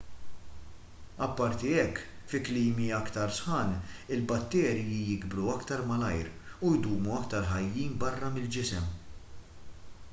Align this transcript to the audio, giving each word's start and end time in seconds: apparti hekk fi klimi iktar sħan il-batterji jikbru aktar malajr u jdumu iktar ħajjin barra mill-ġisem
apparti 1.25 1.73
hekk 1.79 1.99
fi 2.29 2.39
klimi 2.47 2.87
iktar 2.99 3.33
sħan 3.39 3.75
il-batterji 4.15 4.97
jikbru 5.09 5.45
aktar 5.57 5.83
malajr 5.91 6.31
u 6.69 6.71
jdumu 6.79 7.19
iktar 7.19 7.45
ħajjin 7.51 7.93
barra 8.05 8.31
mill-ġisem 8.39 8.89